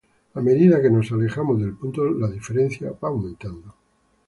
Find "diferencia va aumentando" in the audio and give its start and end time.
2.27-3.71